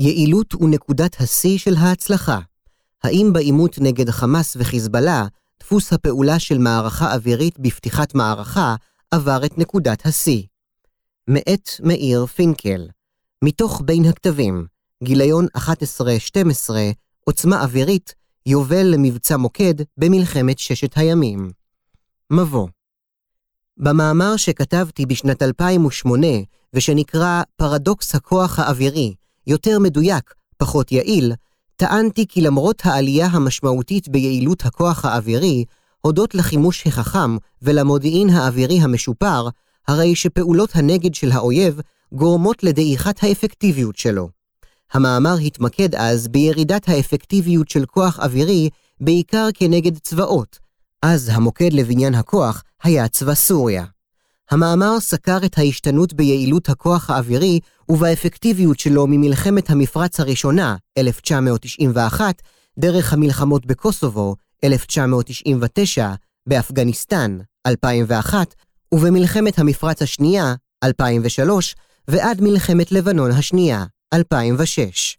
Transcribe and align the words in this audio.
יעילות 0.00 0.54
ונקודת 0.54 1.20
השיא 1.20 1.58
של 1.58 1.76
ההצלחה. 1.76 2.38
האם 3.04 3.30
בעימות 3.32 3.78
נגד 3.78 4.10
חמאס 4.10 4.56
וחיזבאללה, 4.60 5.26
דפוס 5.60 5.92
הפעולה 5.92 6.38
של 6.38 6.58
מערכה 6.58 7.14
אווירית 7.14 7.58
בפתיחת 7.58 8.14
מערכה 8.14 8.74
עבר 9.10 9.44
את 9.44 9.58
נקודת 9.58 10.06
השיא? 10.06 10.42
מאת 11.28 11.70
מאיר 11.82 12.26
פינקל, 12.26 12.88
מתוך 13.44 13.82
בין 13.84 14.04
הכתבים, 14.04 14.66
גיליון 15.04 15.46
11-12, 15.56 15.60
עוצמה 17.24 17.62
אווירית, 17.62 18.14
יובל 18.46 18.86
למבצע 18.86 19.36
מוקד 19.36 19.74
במלחמת 19.96 20.58
ששת 20.58 20.96
הימים. 20.96 21.50
מבוא 22.30 22.68
במאמר 23.76 24.36
שכתבתי 24.36 25.06
בשנת 25.06 25.42
2008, 25.42 26.26
ושנקרא 26.74 27.42
פרדוקס 27.56 28.14
הכוח 28.14 28.58
האווירי, 28.58 29.14
יותר 29.46 29.78
מדויק, 29.78 30.34
פחות 30.56 30.92
יעיל, 30.92 31.32
טענתי 31.76 32.26
כי 32.28 32.40
למרות 32.40 32.82
העלייה 32.84 33.26
המשמעותית 33.26 34.08
ביעילות 34.08 34.66
הכוח 34.66 35.04
האווירי, 35.04 35.64
הודות 36.00 36.34
לחימוש 36.34 36.86
החכם 36.86 37.36
ולמודיעין 37.62 38.30
האווירי 38.30 38.80
המשופר, 38.80 39.48
הרי 39.88 40.16
שפעולות 40.16 40.70
הנגד 40.74 41.14
של 41.14 41.32
האויב 41.32 41.80
גורמות 42.12 42.62
לדעיכת 42.62 43.22
האפקטיביות 43.22 43.96
שלו. 43.96 44.28
המאמר 44.92 45.36
התמקד 45.46 45.94
אז 45.94 46.28
בירידת 46.28 46.88
האפקטיביות 46.88 47.68
של 47.68 47.86
כוח 47.86 48.20
אווירי, 48.20 48.70
בעיקר 49.00 49.48
כנגד 49.54 49.98
צבאות. 49.98 50.58
אז 51.02 51.30
המוקד 51.32 51.72
לבניין 51.72 52.14
הכוח 52.14 52.62
היה 52.82 53.08
צבא 53.08 53.34
סוריה. 53.34 53.84
המאמר 54.50 55.00
סקר 55.00 55.38
את 55.44 55.58
ההשתנות 55.58 56.12
ביעילות 56.12 56.68
הכוח 56.68 57.10
האווירי 57.10 57.60
ובאפקטיביות 57.88 58.78
שלו 58.78 59.06
ממלחמת 59.06 59.70
המפרץ 59.70 60.20
הראשונה, 60.20 60.76
1991, 60.98 62.42
דרך 62.78 63.12
המלחמות 63.12 63.66
בקוסובו, 63.66 64.36
1999, 64.64 66.12
באפגניסטן, 66.46 67.38
2001, 67.66 68.54
ובמלחמת 68.94 69.58
המפרץ 69.58 70.02
השנייה, 70.02 70.54
2003, 70.84 71.76
ועד 72.08 72.40
מלחמת 72.40 72.92
לבנון 72.92 73.30
השנייה, 73.30 73.84
2006. 74.14 75.16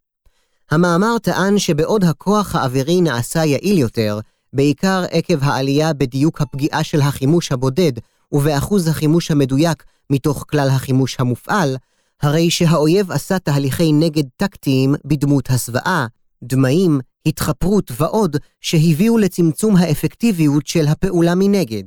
המאמר 0.71 1.17
טען 1.17 1.59
שבעוד 1.59 2.03
הכוח 2.03 2.55
האווירי 2.55 3.01
נעשה 3.01 3.45
יעיל 3.45 3.77
יותר, 3.77 4.19
בעיקר 4.53 5.03
עקב 5.11 5.43
העלייה 5.43 5.93
בדיוק 5.93 6.41
הפגיעה 6.41 6.83
של 6.83 7.01
החימוש 7.01 7.51
הבודד 7.51 7.91
ובאחוז 8.31 8.87
החימוש 8.87 9.31
המדויק 9.31 9.83
מתוך 10.09 10.45
כלל 10.49 10.69
החימוש 10.69 11.15
המופעל, 11.19 11.77
הרי 12.21 12.49
שהאויב 12.49 13.11
עשה 13.11 13.39
תהליכי 13.39 13.93
נגד 13.93 14.23
טקטיים 14.37 14.95
בדמות 15.05 15.49
הסוואה, 15.49 16.05
דמעים, 16.43 16.99
התחפרות 17.25 17.91
ועוד, 17.97 18.37
שהביאו 18.61 19.17
לצמצום 19.17 19.75
האפקטיביות 19.75 20.67
של 20.67 20.87
הפעולה 20.87 21.35
מנגד. 21.35 21.83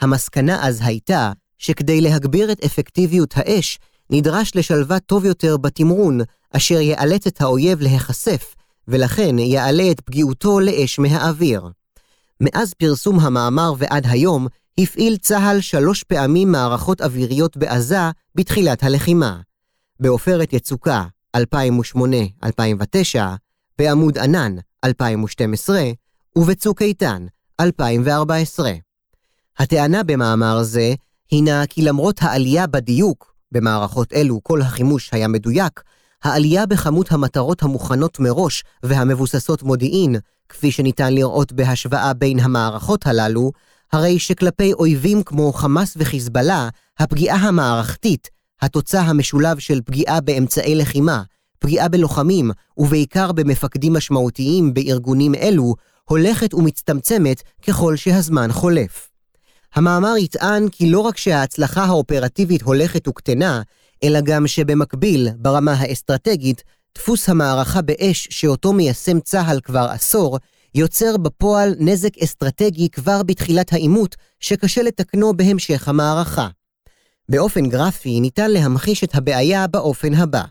המסקנה 0.00 0.66
אז 0.66 0.80
הייתה 0.82 1.32
שכדי 1.58 2.00
להגביר 2.00 2.52
את 2.52 2.64
אפקטיביות 2.64 3.34
האש, 3.36 3.78
נדרש 4.10 4.52
לשלווה 4.56 5.00
טוב 5.00 5.24
יותר 5.24 5.56
בתמרון, 5.56 6.20
אשר 6.50 6.80
יאלץ 6.80 7.26
את 7.26 7.40
האויב 7.40 7.80
להיחשף, 7.80 8.54
ולכן 8.88 9.38
יעלה 9.38 9.90
את 9.90 10.00
פגיעותו 10.00 10.60
לאש 10.60 10.98
מהאוויר. 10.98 11.70
מאז 12.44 12.74
פרסום 12.74 13.20
המאמר 13.20 13.72
ועד 13.78 14.06
היום, 14.08 14.46
הפעיל 14.78 15.16
צה"ל 15.16 15.60
שלוש 15.60 16.02
פעמים 16.02 16.52
מערכות 16.52 17.00
אוויריות 17.00 17.56
בעזה 17.56 18.10
בתחילת 18.34 18.82
הלחימה. 18.82 19.40
בעופרת 20.00 20.52
יצוקה, 20.52 21.04
2008-2009, 21.36 21.40
בעמוד 23.78 24.18
ענן, 24.18 24.56
2012, 24.84 25.82
ובצוק 26.36 26.82
איתן, 26.82 27.26
2014. 27.60 28.72
הטענה 29.58 30.02
במאמר 30.02 30.62
זה 30.62 30.94
הינה 31.30 31.66
כי 31.66 31.82
למרות 31.82 32.16
העלייה 32.20 32.66
בדיוק, 32.66 33.34
במערכות 33.52 34.12
אלו 34.12 34.40
כל 34.42 34.62
החימוש 34.62 35.10
היה 35.12 35.28
מדויק, 35.28 35.82
העלייה 36.22 36.66
בכמות 36.66 37.12
המטרות 37.12 37.62
המוכנות 37.62 38.20
מראש 38.20 38.64
והמבוססות 38.82 39.62
מודיעין, 39.62 40.16
כפי 40.48 40.70
שניתן 40.70 41.14
לראות 41.14 41.52
בהשוואה 41.52 42.14
בין 42.14 42.40
המערכות 42.40 43.06
הללו, 43.06 43.52
הרי 43.92 44.18
שכלפי 44.18 44.72
אויבים 44.72 45.22
כמו 45.22 45.52
חמאס 45.52 45.94
וחיזבאללה, 45.96 46.68
הפגיעה 46.98 47.36
המערכתית, 47.36 48.28
התוצא 48.60 49.00
המשולב 49.00 49.58
של 49.58 49.80
פגיעה 49.84 50.20
באמצעי 50.20 50.74
לחימה, 50.74 51.22
פגיעה 51.58 51.88
בלוחמים, 51.88 52.50
ובעיקר 52.76 53.32
במפקדים 53.32 53.92
משמעותיים 53.92 54.74
בארגונים 54.74 55.34
אלו, 55.34 55.74
הולכת 56.04 56.54
ומצטמצמת 56.54 57.42
ככל 57.66 57.96
שהזמן 57.96 58.52
חולף. 58.52 59.08
המאמר 59.74 60.16
יטען 60.16 60.68
כי 60.68 60.90
לא 60.90 61.00
רק 61.00 61.16
שההצלחה 61.16 61.84
האופרטיבית 61.84 62.62
הולכת 62.62 63.08
וקטנה, 63.08 63.62
אלא 64.04 64.20
גם 64.20 64.46
שבמקביל, 64.46 65.28
ברמה 65.36 65.72
האסטרטגית, 65.72 66.62
דפוס 66.94 67.28
המערכה 67.28 67.82
באש 67.82 68.28
שאותו 68.30 68.72
מיישם 68.72 69.20
צה"ל 69.20 69.60
כבר 69.60 69.86
עשור, 69.90 70.38
יוצר 70.74 71.16
בפועל 71.16 71.74
נזק 71.78 72.18
אסטרטגי 72.18 72.88
כבר 72.88 73.22
בתחילת 73.22 73.72
העימות, 73.72 74.16
שקשה 74.40 74.82
לתקנו 74.82 75.36
בהמשך 75.36 75.88
המערכה. 75.88 76.48
באופן 77.28 77.68
גרפי 77.68 78.20
ניתן 78.20 78.50
להמחיש 78.50 79.04
את 79.04 79.14
הבעיה 79.14 79.66
באופן 79.66 80.14
הבא. 80.14 80.42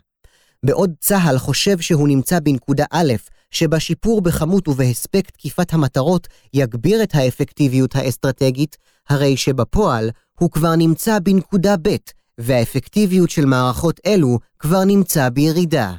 בעוד 0.65 0.93
צה"ל 0.99 1.37
חושב 1.37 1.79
שהוא 1.79 2.07
נמצא 2.07 2.39
בנקודה 2.39 2.85
א', 2.91 3.13
שבה 3.51 3.79
שיפור 3.79 4.21
בכמות 4.21 4.67
ובהספק 4.67 5.29
תקיפת 5.29 5.73
המטרות 5.73 6.27
יגביר 6.53 7.03
את 7.03 7.15
האפקטיביות 7.15 7.95
האסטרטגית, 7.95 8.77
הרי 9.09 9.37
שבפועל 9.37 10.09
הוא 10.39 10.51
כבר 10.51 10.75
נמצא 10.75 11.19
בנקודה 11.19 11.75
ב', 11.81 11.95
והאפקטיביות 12.41 13.29
של 13.29 13.45
מערכות 13.45 13.99
אלו 14.05 14.39
כבר 14.59 14.83
נמצא 14.83 15.29
בירידה. 15.29 15.93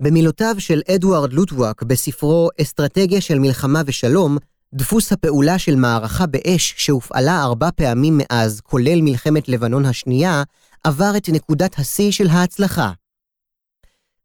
במילותיו 0.00 0.54
של 0.58 0.80
אדוארד 0.94 1.32
לוטוואק 1.32 1.82
בספרו 1.82 2.48
"אסטרטגיה 2.62 3.20
של 3.20 3.38
מלחמה 3.38 3.82
ושלום", 3.86 4.38
דפוס 4.74 5.12
הפעולה 5.12 5.58
של 5.58 5.76
מערכה 5.76 6.26
באש 6.26 6.74
שהופעלה 6.76 7.42
ארבע 7.42 7.68
פעמים 7.76 8.18
מאז, 8.18 8.60
כולל 8.60 9.00
מלחמת 9.02 9.48
לבנון 9.48 9.84
השנייה, 9.84 10.42
עבר 10.84 11.12
את 11.16 11.28
נקודת 11.28 11.78
השיא 11.78 12.10
של 12.10 12.26
ההצלחה. 12.26 12.92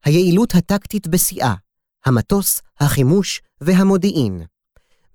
היעילות 0.05 0.55
הטקטית 0.55 1.07
בשיאה, 1.07 1.53
המטוס, 2.05 2.61
החימוש 2.79 3.41
והמודיעין. 3.61 4.41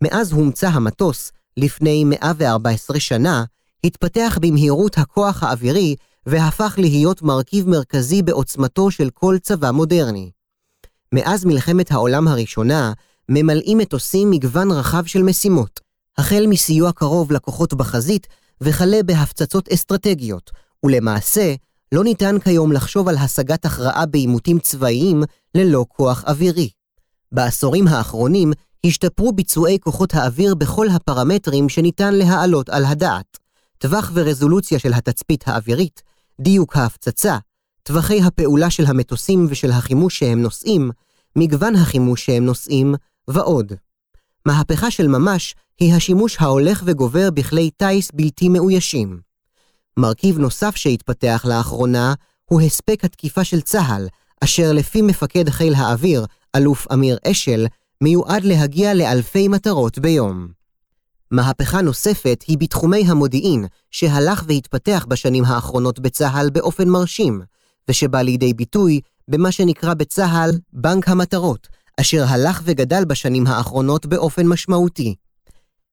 מאז 0.01 0.33
הומצא 0.33 0.69
המטוס, 0.69 1.33
לפני 1.57 2.05
114 2.05 3.01
שנה, 3.01 3.45
התפתח 3.85 4.39
במהירות 4.41 4.99
הכוח 4.99 5.43
האווירי 5.43 5.97
והפך 6.31 6.75
להיות 6.79 7.23
מרכיב 7.23 7.69
מרכזי 7.69 8.23
בעוצמתו 8.23 8.91
של 8.91 9.11
כל 9.15 9.37
צבא 9.43 9.71
מודרני. 9.71 10.31
מאז 11.13 11.45
מלחמת 11.45 11.93
העולם 11.93 12.29
הראשונה, 12.29 12.93
ממלאים 13.29 13.79
מטוסים 13.79 14.31
מגוון 14.31 14.71
רחב 14.71 15.07
של 15.07 15.23
משימות, 15.23 15.81
החל 16.19 16.47
מסיוע 16.47 16.93
קרוב 16.93 17.33
לכוחות 17.33 17.75
בחזית 17.75 18.27
וכלה 18.61 19.03
בהפצצות 19.03 19.69
אסטרטגיות, 19.69 20.51
ולמעשה, 20.85 21.55
לא 21.93 22.05
ניתן 22.05 22.39
כיום 22.39 22.73
לחשוב 22.73 23.09
על 23.09 23.17
השגת 23.17 23.65
הכרעה 23.65 24.07
בעימותים 24.07 24.59
צבאיים 24.59 25.23
ללא 25.55 25.85
כוח 25.89 26.25
אווירי. 26.27 26.71
בעשורים 27.33 27.89
האחרונים 27.89 28.53
השתפרו 28.87 29.33
ביצועי 29.33 29.79
כוחות 29.81 30.15
האוויר 30.15 30.55
בכל 30.55 30.89
הפרמטרים 30.89 31.69
שניתן 31.69 32.15
להעלות 32.15 32.69
על 32.69 32.85
הדעת. 32.85 33.39
טווח 33.79 34.11
ורזולוציה 34.15 34.79
של 34.79 34.93
התצפית 34.93 35.49
האווירית, 35.49 36.08
דיוק 36.41 36.77
ההפצצה, 36.77 37.39
טווחי 37.83 38.23
הפעולה 38.23 38.71
של 38.71 38.87
המטוסים 38.87 39.47
ושל 39.49 39.71
החימוש 39.71 40.19
שהם 40.19 40.43
נושאים, 40.43 40.91
מגוון 41.37 41.77
החימוש 41.77 42.27
שהם 42.27 42.45
נושאים, 42.45 42.95
ועוד. 43.29 43.73
מהפכה 44.47 44.91
של 44.91 45.09
ממש 45.09 45.55
היא 45.81 45.95
השימוש 45.95 46.37
ההולך 46.41 46.83
וגובר 46.87 47.31
בכלי 47.31 47.71
טיס 47.71 48.11
בלתי 48.15 48.49
מאוישים. 48.49 49.21
מרכיב 49.97 50.39
נוסף 50.39 50.77
שהתפתח 50.77 51.45
לאחרונה 51.49 52.15
הוא 52.45 52.61
הספק 52.61 53.05
התקיפה 53.05 53.45
של 53.45 53.61
צה"ל, 53.61 54.09
אשר 54.45 54.73
לפי 54.73 55.03
מפקד 55.03 55.49
חיל 55.49 55.75
האוויר, 55.75 56.27
אלוף 56.57 56.87
אמיר 56.93 57.19
אשל, 57.27 57.67
מיועד 58.01 58.45
להגיע 58.45 58.95
לאלפי 58.95 59.49
מטרות 59.49 59.99
ביום. 59.99 60.58
מהפכה 61.31 61.81
נוספת 61.83 62.45
היא 62.47 62.59
בתחומי 62.59 63.05
המודיעין, 63.07 63.67
שהלך 63.91 64.45
והתפתח 64.47 65.07
בשנים 65.09 65.45
האחרונות 65.45 65.99
בצה"ל 65.99 66.51
באופן 66.51 66.89
מרשים, 66.89 67.43
ושבא 67.89 68.23
לידי 68.23 68.55
ביטוי 68.55 69.01
במה 69.29 69.53
שנקרא 69.53 69.95
בצה"ל 69.95 70.51
בנק 70.73 71.09
המטרות, 71.09 71.69
אשר 72.01 72.25
הלך 72.29 72.63
וגדל 72.65 73.05
בשנים 73.05 73.47
האחרונות 73.47 74.07
באופן 74.07 74.47
משמעותי. 74.47 75.15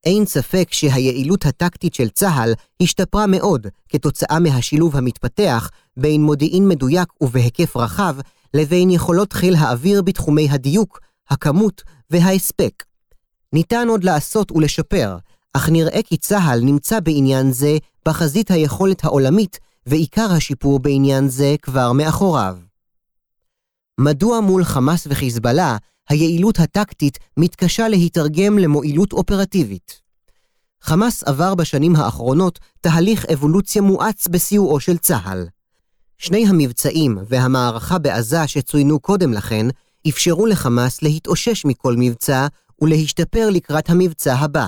אין 0.05 0.25
ספק 0.25 0.67
שהיעילות 0.71 1.45
הטקטית 1.45 1.93
של 1.93 2.09
צה"ל 2.09 2.53
השתפרה 2.81 3.27
מאוד 3.27 3.67
כתוצאה 3.89 4.39
מהשילוב 4.39 4.95
המתפתח 4.95 5.69
בין 5.97 6.23
מודיעין 6.23 6.67
מדויק 6.67 7.07
ובהיקף 7.21 7.77
רחב 7.77 8.15
לבין 8.53 8.89
יכולות 8.89 9.33
חיל 9.33 9.55
האוויר 9.55 10.01
בתחומי 10.01 10.49
הדיוק, 10.49 10.99
הכמות 11.29 11.81
וההספק. 12.09 12.83
ניתן 13.53 13.87
עוד 13.89 14.03
לעשות 14.03 14.51
ולשפר, 14.51 15.17
אך 15.53 15.69
נראה 15.69 16.01
כי 16.03 16.17
צה"ל 16.17 16.59
נמצא 16.63 16.99
בעניין 16.99 17.51
זה 17.51 17.77
בחזית 18.07 18.51
היכולת 18.51 19.03
העולמית, 19.03 19.59
ועיקר 19.85 20.31
השיפור 20.31 20.79
בעניין 20.79 21.29
זה 21.29 21.55
כבר 21.61 21.91
מאחוריו. 21.91 22.57
מדוע 23.99 24.39
מול 24.39 24.63
חמאס 24.63 25.07
וחיזבאללה 25.09 25.77
היעילות 26.09 26.59
הטקטית 26.59 27.19
מתקשה 27.37 27.87
להתרגם 27.87 28.59
למועילות 28.59 29.13
אופרטיבית? 29.13 30.01
חמאס 30.81 31.23
עבר 31.23 31.55
בשנים 31.55 31.95
האחרונות 31.95 32.59
תהליך 32.81 33.25
אבולוציה 33.25 33.81
מואץ 33.81 34.27
בסיועו 34.27 34.79
של 34.79 34.97
צה"ל. 34.97 35.47
שני 36.17 36.47
המבצעים 36.47 37.17
והמערכה 37.29 37.97
בעזה 37.97 38.47
שצוינו 38.47 38.99
קודם 38.99 39.33
לכן, 39.33 39.65
אפשרו 40.09 40.45
לחמאס 40.45 41.01
להתאושש 41.01 41.65
מכל 41.65 41.95
מבצע 41.97 42.47
ולהשתפר 42.81 43.49
לקראת 43.49 43.89
המבצע 43.89 44.33
הבא. 44.33 44.67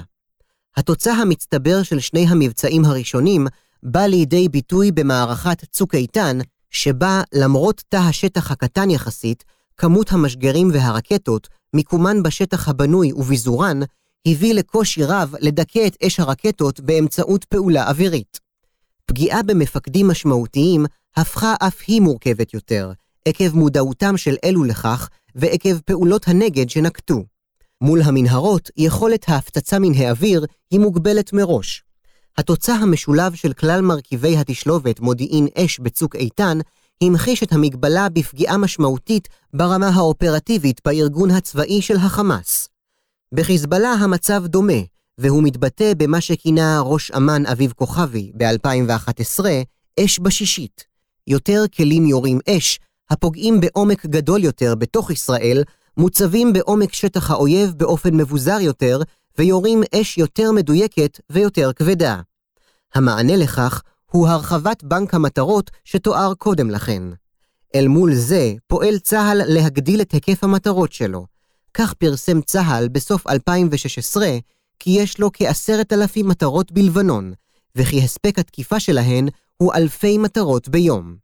התוצא 0.77 1.11
המצטבר 1.11 1.83
של 1.83 1.99
שני 1.99 2.25
המבצעים 2.27 2.85
הראשונים 2.85 3.47
בא 3.83 4.01
לידי 4.01 4.49
ביטוי 4.49 4.91
במערכת 4.91 5.65
צוק 5.71 5.95
איתן, 5.95 6.37
שבה 6.69 7.21
למרות 7.33 7.83
תא 7.89 7.97
השטח 7.97 8.51
הקטן 8.51 8.89
יחסית, 8.89 9.43
כמות 9.77 10.11
המשגרים 10.11 10.69
והרקטות, 10.73 11.47
מיקומן 11.73 12.23
בשטח 12.23 12.69
הבנוי 12.69 13.11
וביזורן, 13.13 13.79
הביא 14.27 14.53
לקושי 14.53 15.03
רב 15.03 15.33
לדכא 15.39 15.87
את 15.87 15.97
אש 16.03 16.19
הרקטות 16.19 16.79
באמצעות 16.79 17.43
פעולה 17.45 17.89
אווירית. 17.89 18.39
פגיעה 19.05 19.43
במפקדים 19.43 20.07
משמעותיים 20.07 20.85
הפכה 21.15 21.55
אף 21.59 21.81
היא 21.87 22.01
מורכבת 22.01 22.53
יותר, 22.53 22.91
עקב 23.25 23.55
מודעותם 23.55 24.17
של 24.17 24.35
אלו 24.43 24.63
לכך 24.63 25.09
ועקב 25.35 25.79
פעולות 25.79 26.27
הנגד 26.27 26.69
שנקטו. 26.69 27.23
מול 27.81 28.01
המנהרות, 28.01 28.69
יכולת 28.77 29.29
ההפצצה 29.29 29.79
מן 29.79 29.93
האוויר 29.93 30.45
היא 30.71 30.79
מוגבלת 30.79 31.33
מראש. 31.33 31.83
התוצא 32.37 32.73
המשולב 32.73 33.35
של 33.35 33.53
כלל 33.53 33.81
מרכיבי 33.81 34.37
התשלובת 34.37 34.99
מודיעין 34.99 35.47
אש 35.55 35.79
בצוק 35.79 36.15
איתן, 36.15 36.57
המחיש 37.03 37.43
את 37.43 37.51
המגבלה 37.51 38.09
בפגיעה 38.09 38.57
משמעותית 38.57 39.27
ברמה 39.53 39.87
האופרטיבית 39.87 40.81
בארגון 40.85 41.31
הצבאי 41.31 41.81
של 41.81 41.95
החמאס. 41.95 42.69
בחיזבאללה 43.33 43.91
המצב 43.91 44.43
דומה, 44.45 44.81
והוא 45.17 45.43
מתבטא 45.43 45.93
במה 45.97 46.21
שכינה 46.21 46.81
ראש 46.81 47.11
אמ"ן 47.11 47.45
אביב 47.45 47.73
כוכבי 47.75 48.31
ב-2011, 48.37 49.45
אש 49.99 50.19
בשישית. 50.19 50.83
יותר 51.27 51.63
כלים 51.75 52.05
יורים 52.05 52.39
אש, 52.49 52.79
הפוגעים 53.09 53.59
בעומק 53.59 54.05
גדול 54.05 54.43
יותר 54.43 54.75
בתוך 54.75 55.11
ישראל, 55.11 55.63
מוצבים 55.97 56.53
בעומק 56.53 56.93
שטח 56.93 57.31
האויב 57.31 57.73
באופן 57.77 58.15
מבוזר 58.15 58.57
יותר, 58.61 59.01
ויורים 59.37 59.83
אש 59.95 60.17
יותר 60.17 60.51
מדויקת 60.51 61.19
ויותר 61.29 61.73
כבדה. 61.73 62.21
המענה 62.95 63.35
לכך 63.35 63.83
הוא 64.11 64.27
הרחבת 64.27 64.83
בנק 64.83 65.13
המטרות 65.13 65.71
שתואר 65.83 66.33
קודם 66.33 66.69
לכן. 66.69 67.03
אל 67.75 67.87
מול 67.87 68.13
זה 68.13 68.53
פועל 68.67 68.99
צה"ל 68.99 69.41
להגדיל 69.45 70.01
את 70.01 70.11
היקף 70.11 70.43
המטרות 70.43 70.93
שלו. 70.93 71.25
כך 71.73 71.93
פרסם 71.93 72.41
צה"ל 72.41 72.87
בסוף 72.87 73.27
2016 73.27 74.37
כי 74.79 74.89
יש 74.89 75.19
לו 75.19 75.29
כעשרת 75.33 75.93
אלפים 75.93 76.27
מטרות 76.27 76.71
בלבנון, 76.71 77.33
וכי 77.75 78.03
הספק 78.03 78.39
התקיפה 78.39 78.79
שלהן 78.79 79.27
הוא 79.57 79.73
אלפי 79.73 80.17
מטרות 80.17 80.69
ביום. 80.69 81.15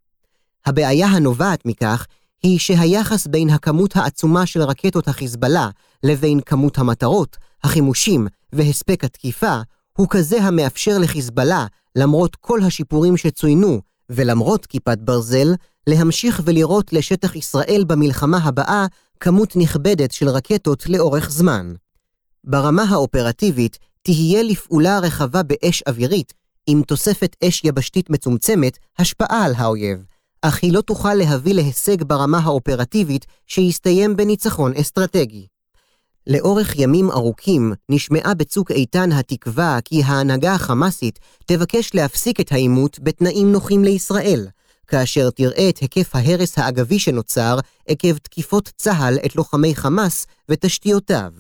הבעיה 0.66 1.08
הנובעת 1.08 1.66
מכך 1.66 2.08
היא 2.44 2.60
שהיחס 2.60 3.28
בין 3.28 3.50
הכמות 3.50 3.96
העצומה 3.96 4.46
של 4.46 4.62
רקטות 4.62 5.08
החיזבאללה 5.08 5.70
לבין 6.04 6.40
כמות 6.40 6.78
המטרות, 6.78 7.38
החימושים 7.64 8.28
והספק 8.54 9.04
התקיפה, 9.04 9.58
הוא 9.98 10.08
כזה 10.10 10.44
המאפשר 10.44 10.98
לחיזבאללה, 10.98 11.66
למרות 11.96 12.36
כל 12.36 12.64
השיפורים 12.64 13.18
שצוינו, 13.18 13.82
ולמרות 14.10 14.66
כיפת 14.66 14.98
ברזל, 14.98 15.54
להמשיך 15.88 16.42
ולירות 16.46 16.94
לשטח 16.94 17.36
ישראל 17.36 17.84
במלחמה 17.88 18.38
הבאה 18.38 18.86
כמות 19.20 19.56
נכבדת 19.56 20.12
של 20.12 20.30
רקטות 20.30 20.90
לאורך 20.90 21.30
זמן. 21.30 21.74
ברמה 22.44 22.84
האופרטיבית, 22.84 23.78
תהיה 24.02 24.44
לפעולה 24.44 25.00
רחבה 25.00 25.44
באש 25.44 25.84
אווירית, 25.88 26.34
עם 26.68 26.82
תוספת 26.82 27.36
אש 27.44 27.62
יבשתית 27.64 28.10
מצומצמת, 28.10 28.78
השפעה 29.00 29.46
על 29.46 29.54
האויב, 29.58 30.04
אך 30.46 30.60
היא 30.62 30.74
לא 30.74 30.82
תוכל 30.82 31.14
להביא 31.14 31.54
להישג 31.54 32.04
ברמה 32.04 32.38
האופרטיבית 32.38 33.26
שיסתיים 33.48 34.16
בניצחון 34.16 34.74
אסטרטגי. 34.74 35.48
לאורך 36.28 36.80
ימים 36.80 37.12
ארוכים 37.12 37.74
נשמעה 37.90 38.34
בצוק 38.34 38.72
איתן 38.72 39.12
התקווה 39.12 39.80
כי 39.86 40.04
ההנהגה 40.04 40.54
החמאסית 40.54 41.20
תבקש 41.46 41.96
להפסיק 41.96 42.40
את 42.40 42.52
העימות 42.52 43.00
בתנאים 43.00 43.52
נוחים 43.52 43.84
לישראל, 43.84 44.48
כאשר 44.88 45.30
תראה 45.30 45.70
את 45.70 45.78
היקף 45.78 46.16
ההרס 46.16 46.58
האגבי 46.58 47.00
שנוצר 47.00 47.60
עקב 47.88 48.18
תקיפות 48.18 48.72
צה"ל 48.78 49.18
את 49.26 49.36
לוחמי 49.36 49.76
חמאס 49.76 50.28
ותשתיותיו. 50.50 51.32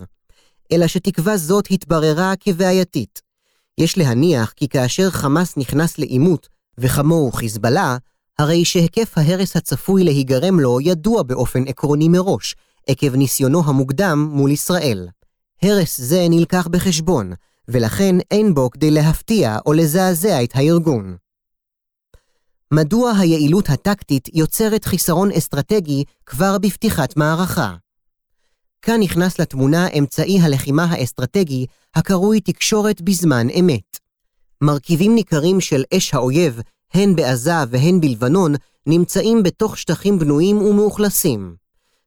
אלא 0.71 0.88
שתקווה 0.88 1.38
זאת 1.38 1.67
התבררה 1.71 2.33
כבעייתית. 2.39 3.21
יש 3.77 3.97
להניח 3.97 4.53
כי 4.56 4.67
כאשר 4.67 5.09
חמאס 5.09 5.57
נכנס 5.57 5.97
לעימות, 5.97 6.47
וכמוהו 6.77 7.31
חיזבאללה, 7.31 7.97
הרי 8.39 8.65
שהיקף 8.65 9.18
ההרס 9.18 9.56
הצפוי 9.56 10.03
להיגרם 10.03 10.59
לו 10.59 10.81
ידוע 10.81 11.24
באופן 11.24 11.68
עקרוני 11.68 12.09
מראש, 12.09 12.56
עקב 12.88 13.15
ניסיונו 13.15 13.62
המוקדם 13.65 14.30
מול 14.31 14.51
ישראל. 14.51 15.07
הרס 15.62 16.01
זה 16.01 16.25
נלקח 16.30 16.68
בחשבון, 16.68 17.33
ולכן 17.68 18.15
אין 18.31 18.53
בו 18.53 18.71
כדי 18.71 18.91
להפתיע 18.91 19.57
או 19.65 19.74
לזעזע 19.74 20.44
את 20.44 20.50
הארגון. 20.53 21.15
מדוע 22.74 23.12
היעילות 23.19 23.69
הטקטית 23.69 24.27
יוצרת 24.33 24.85
חיסרון 24.85 25.31
אסטרטגי 25.31 26.03
כבר 26.25 26.57
בפתיחת 26.57 27.18
מערכה? 27.18 27.75
כאן 28.81 29.00
נכנס 29.00 29.39
לתמונה 29.39 29.88
אמצעי 29.88 30.39
הלחימה 30.41 30.83
האסטרטגי 30.83 31.65
הקרוי 31.95 32.41
תקשורת 32.41 33.01
בזמן 33.01 33.47
אמת. 33.59 34.00
מרכיבים 34.62 35.15
ניכרים 35.15 35.62
של 35.62 35.83
אש 35.97 36.13
האויב 36.13 36.62
הן 36.94 37.16
בעזה 37.16 37.54
והן 37.69 38.01
בלבנון, 38.01 38.56
נמצאים 38.88 39.44
בתוך 39.44 39.78
שטחים 39.78 40.19
בנויים 40.19 40.57
ומאוכלסים. 40.57 41.56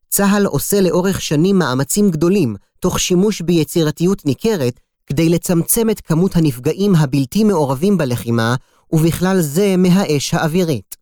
צה"ל 0.09 0.47
עושה 0.47 0.81
לאורך 0.81 1.21
שנים 1.21 1.59
מאמצים 1.59 2.11
גדולים, 2.11 2.57
תוך 2.81 3.01
שימוש 3.01 3.41
ביצירתיות 3.41 4.27
ניכרת, 4.27 4.81
כדי 5.07 5.29
לצמצם 5.29 5.91
את 5.91 6.01
כמות 6.01 6.37
הנפגעים 6.37 6.95
הבלתי 6.95 7.45
מעורבים 7.45 7.99
בלחימה, 7.99 8.55
ובכלל 8.93 9.41
זה 9.41 9.77
מהאש 9.79 10.35
האווירית. 10.35 10.97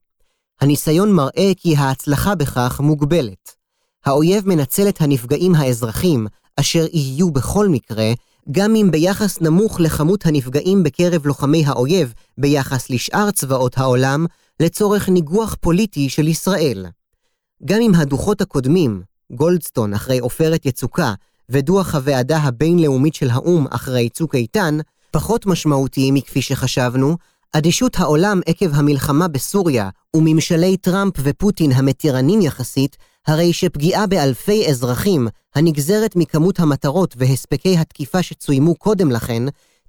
הניסיון 0.60 1.12
מראה 1.12 1.52
כי 1.56 1.76
ההצלחה 1.76 2.34
בכך 2.34 2.80
מוגבלת. 2.80 3.54
האויב 4.04 4.48
מנצל 4.48 4.88
את 4.88 5.00
הנפגעים 5.00 5.54
האזרחים, 5.54 6.26
אשר 6.56 6.86
יהיו 6.92 7.30
בכל 7.30 7.68
מקרה, 7.68 8.12
גם 8.50 8.74
אם 8.74 8.88
ביחס 8.90 9.40
נמוך 9.40 9.80
לכמות 9.80 10.26
הנפגעים 10.26 10.82
בקרב 10.82 11.26
לוחמי 11.26 11.64
האויב 11.66 12.12
ביחס 12.38 12.90
לשאר 12.90 13.30
צבאות 13.30 13.78
העולם, 13.78 14.26
לצורך 14.60 15.08
ניגוח 15.08 15.56
פוליטי 15.60 16.08
של 16.08 16.28
ישראל. 16.28 16.86
גם 17.64 17.80
אם 17.80 17.94
הדוחות 17.94 18.40
הקודמים, 18.40 19.02
גולדסטון 19.32 19.94
אחרי 19.94 20.18
עופרת 20.18 20.66
יצוקה, 20.66 21.14
ודוח 21.48 21.94
הוועדה 21.94 22.38
הבינלאומית 22.38 23.14
של 23.14 23.30
האו"ם 23.30 23.66
אחרי 23.70 24.08
צוק 24.08 24.34
איתן, 24.34 24.78
פחות 25.10 25.46
משמעותיים 25.46 26.14
מכפי 26.14 26.42
שחשבנו, 26.42 27.16
אדישות 27.52 27.98
העולם 27.98 28.40
עקב 28.46 28.74
המלחמה 28.74 29.28
בסוריה 29.28 29.88
וממשלי 30.16 30.76
טראמפ 30.76 31.14
ופוטין 31.18 31.72
המתירנים 31.72 32.40
יחסית, 32.40 32.96
הרי 33.26 33.52
שפגיעה 33.52 34.06
באלפי 34.06 34.66
אזרחים, 34.70 35.28
הנגזרת 35.54 36.16
מכמות 36.16 36.60
המטרות 36.60 37.14
והספקי 37.18 37.78
התקיפה 37.78 38.22
שצוימו 38.22 38.74
קודם 38.74 39.10
לכן, 39.10 39.42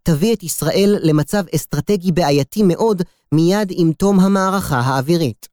תביא 0.03 0.33
את 0.33 0.43
ישראל 0.43 0.97
למצב 1.01 1.43
אסטרטגי 1.55 2.11
בעייתי 2.11 2.63
מאוד 2.63 3.01
מיד 3.31 3.71
עם 3.71 3.91
תום 3.93 4.19
המערכה 4.19 4.79
האווירית. 4.79 5.47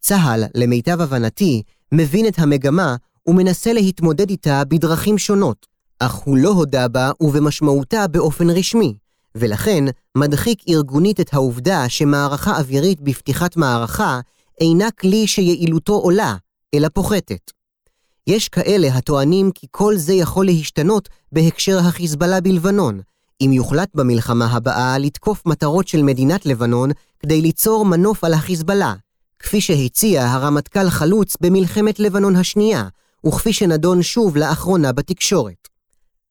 צה"ל, 0.00 0.44
למיטב 0.54 1.00
הבנתי, 1.00 1.62
מבין 1.92 2.26
את 2.26 2.38
המגמה 2.38 2.96
ומנסה 3.26 3.72
להתמודד 3.72 4.30
איתה 4.30 4.62
בדרכים 4.64 5.18
שונות, 5.18 5.66
אך 5.98 6.14
הוא 6.14 6.36
לא 6.36 6.48
הודה 6.48 6.88
בה 6.88 7.10
ובמשמעותה 7.20 8.06
באופן 8.08 8.50
רשמי, 8.50 8.94
ולכן 9.34 9.84
מדחיק 10.16 10.62
ארגונית 10.68 11.20
את 11.20 11.34
העובדה 11.34 11.88
שמערכה 11.88 12.58
אווירית 12.58 13.00
בפתיחת 13.00 13.56
מערכה 13.56 14.20
אינה 14.60 14.90
כלי 14.90 15.26
שיעילותו 15.26 15.92
עולה, 15.92 16.36
אלא 16.74 16.88
פוחתת. 16.88 17.50
יש 18.26 18.48
כאלה 18.48 18.88
הטוענים 18.88 19.50
כי 19.54 19.66
כל 19.70 19.96
זה 19.96 20.14
יכול 20.14 20.46
להשתנות 20.46 21.08
בהקשר 21.32 21.78
החיזבאללה 21.78 22.40
בלבנון, 22.40 23.00
אם 23.40 23.50
יוחלט 23.52 23.88
במלחמה 23.94 24.46
הבאה 24.46 24.98
לתקוף 24.98 25.46
מטרות 25.46 25.88
של 25.88 26.02
מדינת 26.02 26.46
לבנון 26.46 26.90
כדי 27.20 27.40
ליצור 27.40 27.84
מנוף 27.84 28.24
על 28.24 28.34
החיזבאללה, 28.34 28.94
כפי 29.38 29.60
שהציע 29.60 30.24
הרמטכ"ל 30.24 30.90
חלוץ 30.90 31.36
במלחמת 31.40 31.98
לבנון 31.98 32.36
השנייה, 32.36 32.88
וכפי 33.26 33.52
שנדון 33.52 34.02
שוב 34.02 34.36
לאחרונה 34.36 34.92
בתקשורת. 34.92 35.68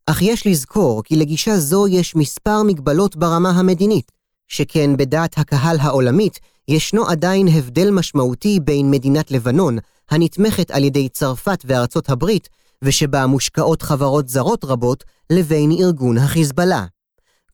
אך 0.05 0.21
יש 0.21 0.47
לזכור 0.47 1.03
כי 1.03 1.15
לגישה 1.15 1.57
זו 1.57 1.87
יש 1.87 2.15
מספר 2.15 2.63
מגבלות 2.63 3.15
ברמה 3.15 3.49
המדינית, 3.49 4.11
שכן 4.47 4.97
בדעת 4.97 5.37
הקהל 5.37 5.77
העולמית 5.79 6.39
ישנו 6.67 7.07
עדיין 7.07 7.47
הבדל 7.47 7.91
משמעותי 7.91 8.59
בין 8.59 8.91
מדינת 8.91 9.31
לבנון, 9.31 9.77
הנתמכת 10.09 10.71
על 10.71 10.83
ידי 10.83 11.09
צרפת 11.09 11.63
וארצות 11.65 12.09
הברית, 12.09 12.49
ושבה 12.81 13.25
מושקעות 13.25 13.81
חברות 13.81 14.27
זרות 14.29 14.65
רבות, 14.65 15.03
לבין 15.29 15.71
ארגון 15.71 16.17
החיזבאללה. 16.17 16.85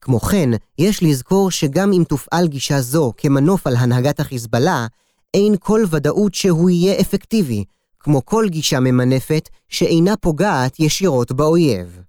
כמו 0.00 0.20
כן, 0.20 0.50
יש 0.78 1.02
לזכור 1.02 1.50
שגם 1.50 1.92
אם 1.92 2.04
תופעל 2.08 2.48
גישה 2.48 2.80
זו 2.80 3.12
כמנוף 3.16 3.66
על 3.66 3.76
הנהגת 3.76 4.20
החיזבאללה, 4.20 4.86
אין 5.34 5.54
כל 5.60 5.84
ודאות 5.90 6.34
שהוא 6.34 6.70
יהיה 6.70 7.00
אפקטיבי, 7.00 7.64
כמו 8.00 8.24
כל 8.24 8.46
גישה 8.48 8.80
ממנפת 8.80 9.48
שאינה 9.68 10.16
פוגעת 10.16 10.80
ישירות 10.80 11.32
באויב. 11.32 12.00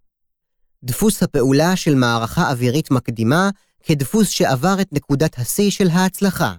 דפוס 0.84 1.24
הפעולה 1.24 1.76
של 1.76 1.96
מערכה 1.96 2.52
אווירית 2.52 2.92
מקדימה 2.92 3.50
כדפוס 3.84 4.30
שעבר 4.30 4.76
את 4.82 4.94
נקודת 4.94 5.40
השיא 5.40 5.72
של 5.72 5.90
ההצלחה. 5.90 6.54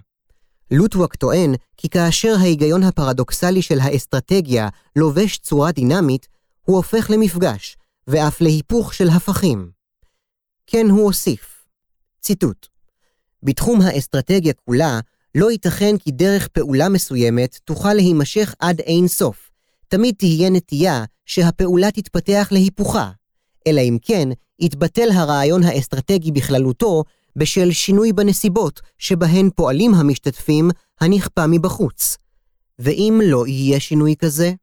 לוטווק 0.71 1.15
טוען 1.15 1.55
כי 1.77 1.89
כאשר 1.89 2.35
ההיגיון 2.39 2.83
הפרדוקסלי 2.83 3.61
של 3.61 3.79
האסטרטגיה 3.79 4.69
לובש 4.95 5.37
צורה 5.37 5.71
דינמית, 5.71 6.27
הוא 6.65 6.75
הופך 6.77 7.09
למפגש, 7.09 7.77
ואף 8.07 8.41
להיפוך 8.41 8.93
של 8.93 9.09
הפכים. 9.09 9.71
כן 10.67 10.85
הוא 10.89 11.01
הוסיף, 11.01 11.65
ציטוט: 12.21 12.67
בתחום 13.43 13.81
האסטרטגיה 13.81 14.53
כולה, 14.53 14.99
לא 15.35 15.51
ייתכן 15.51 15.97
כי 15.97 16.11
דרך 16.11 16.47
פעולה 16.47 16.89
מסוימת 16.89 17.59
תוכל 17.63 17.93
להימשך 17.93 18.53
עד 18.59 18.79
אין 18.79 19.07
סוף. 19.07 19.51
תמיד 19.87 20.15
תהיה 20.17 20.49
נטייה 20.49 21.03
שהפעולה 21.25 21.91
תתפתח 21.91 22.47
להיפוכה, 22.51 23.11
אלא 23.67 23.81
אם 23.81 23.97
כן 24.01 24.29
יתבטל 24.59 25.09
הרעיון 25.13 25.63
האסטרטגי 25.63 26.31
בכללותו 26.31 27.03
בשל 27.35 27.71
שינוי 27.71 28.13
בנסיבות 28.13 28.81
שבהן 28.97 29.49
פועלים 29.55 29.93
המשתתפים 29.93 30.69
הנכפה 31.01 31.47
מבחוץ. 31.47 32.17
ואם 32.79 33.21
לא 33.23 33.47
יהיה 33.47 33.79
שינוי 33.79 34.15
כזה, 34.19 34.53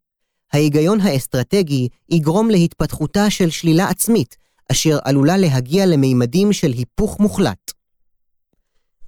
ההיגיון 0.53 1.01
האסטרטגי 1.01 1.87
יגרום 2.09 2.49
להתפתחותה 2.49 3.29
של 3.29 3.49
שלילה 3.49 3.89
עצמית, 3.89 4.35
אשר 4.71 4.99
עלולה 5.03 5.37
להגיע 5.37 5.85
למימדים 5.85 6.53
של 6.53 6.71
היפוך 6.71 7.19
מוחלט. 7.19 7.71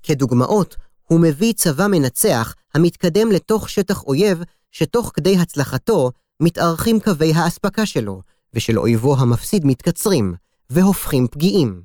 כדוגמאות, 0.03 0.75
הוא 1.07 1.19
מביא 1.19 1.53
צבא 1.53 1.87
מנצח 1.87 2.55
המתקדם 2.73 3.31
לתוך 3.31 3.69
שטח 3.69 4.03
אויב, 4.03 4.43
שתוך 4.71 5.11
כדי 5.13 5.37
הצלחתו 5.37 6.11
מתארכים 6.39 6.99
קווי 6.99 7.33
האספקה 7.33 7.85
שלו, 7.85 8.21
ושל 8.53 8.79
אויבו 8.79 9.17
המפסיד 9.17 9.65
מתקצרים, 9.65 10.33
והופכים 10.69 11.27
פגיעים. 11.27 11.81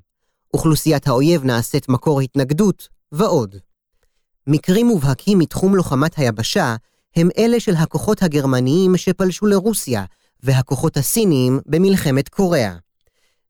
אוכלוסיית 0.55 1.09
האויב 1.09 1.45
נעשית 1.45 1.89
מקור 1.89 2.21
התנגדות, 2.21 2.89
ועוד. 3.13 3.57
מקרים 4.47 4.87
מובהקים 4.87 5.39
מתחום 5.39 5.75
לוחמת 5.75 6.19
היבשה 6.19 6.77
הם 7.17 7.29
אלה 7.39 7.61
של 7.61 7.75
הכוחות 7.77 8.23
הגרמניים 8.23 8.97
שפלשו 8.97 9.47
לרוסיה, 9.47 10.05
והכוחות 10.43 10.97
הסיניים 10.97 11.61
במלחמת 11.67 12.29
קוריאה. 12.29 12.75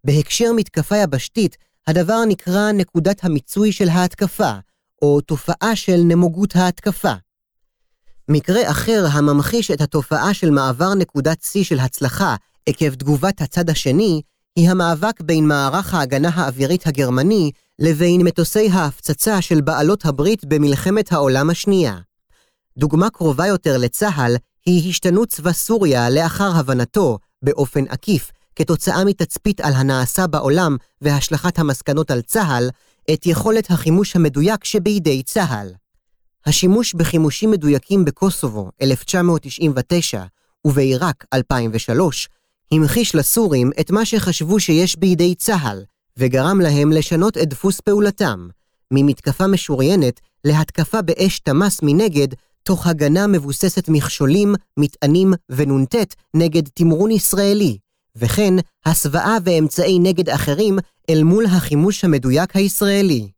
בהקשר 0.04 0.52
מתקפה 0.56 0.96
יבשתית, 0.96 1.56
הדבר 1.86 2.24
נקרא 2.28 2.72
נקודת 2.72 3.24
המיצוי 3.24 3.72
של 3.72 3.88
ההתקפה, 3.88 4.52
או 5.02 5.20
תופעה 5.20 5.76
של 5.76 6.00
נמוגות 6.04 6.56
ההתקפה. 6.56 7.12
מקרה 8.28 8.70
אחר 8.70 9.06
הממחיש 9.12 9.70
את 9.70 9.80
התופעה 9.80 10.34
של 10.34 10.50
מעבר 10.50 10.94
נקודת 10.94 11.42
שיא 11.42 11.64
של 11.64 11.78
הצלחה 11.78 12.36
עקב 12.66 12.94
תגובת 12.94 13.40
הצד 13.40 13.70
השני, 13.70 14.22
היא 14.56 14.70
המאבק 14.70 15.20
בין 15.20 15.48
מערך 15.48 15.94
ההגנה 15.94 16.30
האווירית 16.34 16.86
הגרמני 16.86 17.50
לבין 17.78 18.20
מטוסי 18.20 18.68
ההפצצה 18.70 19.42
של 19.42 19.60
בעלות 19.60 20.04
הברית 20.04 20.44
במלחמת 20.44 21.12
העולם 21.12 21.50
השנייה. 21.50 21.96
דוגמה 22.78 23.10
קרובה 23.10 23.46
יותר 23.46 23.76
לצה"ל 23.78 24.36
היא 24.66 24.90
השתנות 24.90 25.28
צבא 25.28 25.52
סוריה 25.52 26.10
לאחר 26.10 26.50
הבנתו, 26.56 27.18
באופן 27.42 27.84
עקיף, 27.88 28.32
כתוצאה 28.56 29.04
מתצפית 29.04 29.60
על 29.60 29.72
הנעשה 29.72 30.26
בעולם 30.26 30.76
והשלכת 31.00 31.58
המסקנות 31.58 32.10
על 32.10 32.22
צה"ל, 32.22 32.70
את 33.12 33.26
יכולת 33.26 33.70
החימוש 33.70 34.16
המדויק 34.16 34.64
שבידי 34.64 35.22
צה"ל. 35.22 35.72
השימוש 36.46 36.94
בחימושים 36.94 37.50
מדויקים 37.50 38.04
בקוסובו 38.04 38.70
1999 38.82 40.22
ובעיראק 40.64 41.24
2003 41.34 42.28
המחיש 42.72 43.14
לסורים 43.14 43.70
את 43.80 43.90
מה 43.90 44.04
שחשבו 44.04 44.60
שיש 44.60 44.98
בידי 44.98 45.34
צה"ל, 45.34 45.84
וגרם 46.16 46.60
להם 46.60 46.92
לשנות 46.92 47.38
את 47.38 47.48
דפוס 47.48 47.80
פעולתם, 47.80 48.48
ממתקפה 48.90 49.46
משוריינת 49.46 50.20
להתקפה 50.44 51.02
באש 51.02 51.38
תמ"ס 51.38 51.80
מנגד, 51.82 52.28
תוך 52.62 52.86
הגנה 52.86 53.26
מבוססת 53.26 53.88
מכשולים, 53.88 54.54
מטענים 54.76 55.32
ונ"ט 55.48 55.94
נגד 56.34 56.68
תמרון 56.74 57.10
ישראלי, 57.10 57.78
וכן 58.16 58.54
הסוואה 58.86 59.36
ואמצעי 59.44 59.98
נגד 59.98 60.28
אחרים 60.28 60.78
אל 61.10 61.22
מול 61.22 61.46
החימוש 61.46 62.04
המדויק 62.04 62.56
הישראלי. 62.56 63.30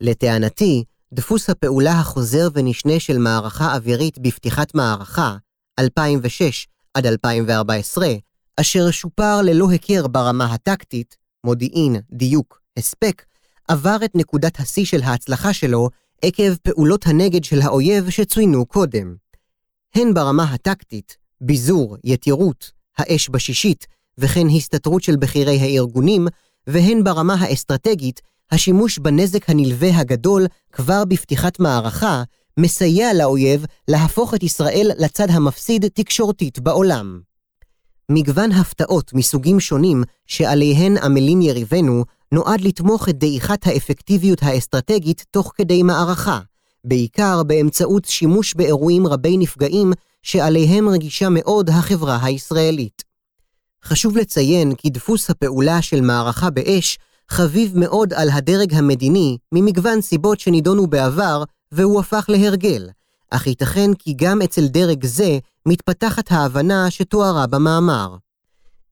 לטענתי, 0.00 0.84
דפוס 1.12 1.50
הפעולה 1.50 1.92
החוזר 1.92 2.48
ונשנה 2.54 3.00
של 3.00 3.18
מערכה 3.18 3.74
אווירית 3.74 4.18
בפתיחת 4.18 4.74
מערכה, 4.74 5.36
2006 5.78 6.66
עד 6.94 7.06
2014, 7.06 8.06
אשר 8.60 8.90
שופר 8.90 9.42
ללא 9.42 9.72
הכר 9.72 10.06
ברמה 10.06 10.54
הטקטית, 10.54 11.16
מודיעין, 11.44 11.96
דיוק, 12.12 12.60
הספק, 12.76 13.24
עבר 13.68 13.96
את 14.04 14.10
נקודת 14.14 14.60
השיא 14.60 14.84
של 14.84 15.02
ההצלחה 15.02 15.52
שלו 15.52 15.88
עקב 16.22 16.54
פעולות 16.62 17.06
הנגד 17.06 17.44
של 17.44 17.60
האויב 17.62 18.10
שצוינו 18.10 18.66
קודם. 18.66 19.14
הן 19.94 20.14
ברמה 20.14 20.44
הטקטית, 20.44 21.16
ביזור, 21.40 21.96
יתירות, 22.04 22.70
האש 22.98 23.28
בשישית, 23.28 23.86
וכן 24.18 24.46
הסתתרות 24.56 25.02
של 25.02 25.16
בכירי 25.16 25.58
הארגונים, 25.60 26.26
והן 26.66 27.04
ברמה 27.04 27.34
האסטרטגית, 27.34 28.20
השימוש 28.50 28.98
בנזק 28.98 29.50
הנלווה 29.50 29.98
הגדול 29.98 30.46
כבר 30.72 31.04
בפתיחת 31.04 31.60
מערכה, 31.60 32.22
מסייע 32.60 33.14
לאויב 33.14 33.64
להפוך 33.88 34.34
את 34.34 34.42
ישראל 34.42 34.90
לצד 34.98 35.30
המפסיד 35.30 35.88
תקשורתית 35.94 36.58
בעולם. 36.58 37.20
מגוון 38.10 38.52
הפתעות 38.52 39.12
מסוגים 39.14 39.60
שונים 39.60 40.02
שעליהן 40.26 40.96
עמלים 40.96 41.42
יריבינו, 41.42 42.04
נועד 42.32 42.60
לתמוך 42.60 43.08
את 43.08 43.18
דעיכת 43.18 43.66
האפקטיביות 43.66 44.42
האסטרטגית 44.42 45.24
תוך 45.30 45.52
כדי 45.54 45.82
מערכה, 45.82 46.40
בעיקר 46.84 47.42
באמצעות 47.42 48.04
שימוש 48.04 48.54
באירועים 48.54 49.06
רבי 49.06 49.36
נפגעים 49.36 49.92
שעליהם 50.22 50.88
רגישה 50.88 51.28
מאוד 51.30 51.70
החברה 51.70 52.18
הישראלית. 52.22 53.02
חשוב 53.84 54.16
לציין 54.16 54.74
כי 54.74 54.90
דפוס 54.90 55.30
הפעולה 55.30 55.82
של 55.82 56.00
מערכה 56.00 56.50
באש 56.50 56.98
חביב 57.28 57.78
מאוד 57.78 58.12
על 58.12 58.30
הדרג 58.30 58.74
המדיני 58.74 59.36
ממגוון 59.52 60.00
סיבות 60.00 60.40
שנידונו 60.40 60.86
בעבר 60.86 61.44
והוא 61.72 62.00
הפך 62.00 62.24
להרגל, 62.28 62.88
אך 63.30 63.46
ייתכן 63.46 63.94
כי 63.94 64.14
גם 64.16 64.42
אצל 64.42 64.66
דרג 64.66 65.06
זה 65.06 65.38
מתפתחת 65.68 66.32
ההבנה 66.32 66.90
שתוארה 66.90 67.46
במאמר. 67.46 68.16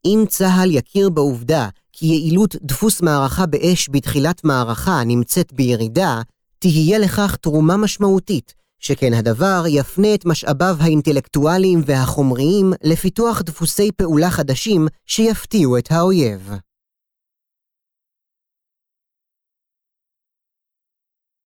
אם 0.04 0.24
צה"ל 0.28 0.70
יכיר 0.70 1.10
בעובדה 1.10 1.68
כי 1.92 2.06
יעילות 2.06 2.56
דפוס 2.62 3.02
מערכה 3.02 3.46
באש 3.46 3.88
בתחילת 3.92 4.44
מערכה 4.44 5.04
נמצאת 5.04 5.52
בירידה, 5.52 6.20
תהיה 6.58 6.98
לכך 6.98 7.36
תרומה 7.36 7.76
משמעותית, 7.76 8.54
שכן 8.78 9.14
הדבר 9.14 9.64
יפנה 9.68 10.14
את 10.14 10.26
משאביו 10.26 10.76
האינטלקטואליים 10.80 11.82
והחומריים 11.86 12.72
לפיתוח 12.82 13.42
דפוסי 13.42 13.92
פעולה 13.92 14.30
חדשים 14.30 14.88
שיפתיעו 15.06 15.78
את 15.78 15.92
האויב. 15.92 16.52